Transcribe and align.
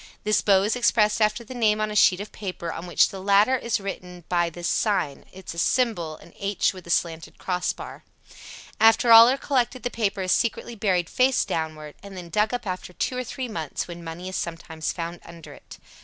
This 0.23 0.41
bow 0.41 0.63
is 0.63 0.75
expressed 0.75 1.21
after 1.21 1.43
the 1.43 1.53
name 1.53 1.79
on 1.79 1.91
a 1.91 1.95
sheet 1.95 2.19
of 2.19 2.31
paper 2.31 2.71
on 2.73 2.87
which 2.87 3.09
the 3.09 3.21
latter 3.21 3.55
is 3.55 3.79
written 3.79 4.23
by 4.29 4.49
this 4.49 4.67
sign 4.67 5.25
[Symbol: 5.45 6.19
H 6.39 6.73
with 6.73 6.91
slanted 6.91 7.37
cross 7.37 7.71
bar]. 7.71 8.03
After 8.79 9.11
all 9.11 9.29
are 9.29 9.37
collected 9.37 9.83
the 9.83 9.91
paper 9.91 10.23
is 10.23 10.31
secretly 10.31 10.73
buried 10.73 11.07
face 11.07 11.45
downward, 11.45 11.93
and 12.01 12.17
then 12.17 12.29
dug 12.29 12.51
up 12.51 12.65
after 12.65 12.93
two 12.93 13.15
or 13.15 13.23
three 13.23 13.47
months, 13.47 13.87
when 13.87 14.03
money 14.03 14.27
is 14.27 14.35
sometimes 14.35 14.91
found 14.91 15.19
under 15.23 15.53
it. 15.53 15.77